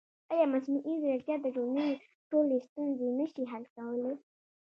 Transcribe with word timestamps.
ایا 0.33 0.45
مصنوعي 0.53 0.93
ځیرکتیا 1.01 1.35
د 1.41 1.47
ټولنې 1.55 1.89
ټولې 2.31 2.57
ستونزې 2.67 3.07
نه 3.19 3.25
شي 3.33 3.43
حل 3.51 3.63
کولی؟ 3.75 4.13